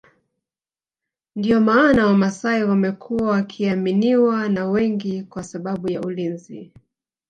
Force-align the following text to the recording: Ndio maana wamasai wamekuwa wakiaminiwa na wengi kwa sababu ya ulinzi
Ndio 1.35 1.61
maana 1.61 2.05
wamasai 2.07 2.63
wamekuwa 2.63 3.27
wakiaminiwa 3.29 4.49
na 4.49 4.65
wengi 4.69 5.23
kwa 5.23 5.43
sababu 5.43 5.91
ya 5.91 6.01
ulinzi 6.01 6.71